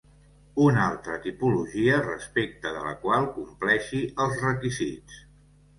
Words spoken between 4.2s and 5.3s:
els requisits.